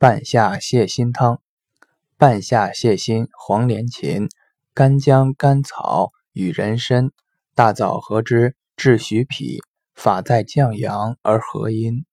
[0.00, 1.40] 半夏泻心汤。
[2.16, 4.28] 半夏泻心，黄连芹、
[4.72, 7.10] 干姜、甘草与人参、
[7.56, 9.58] 大枣合之，治虚脾，
[9.96, 12.04] 法在降阳而和阴。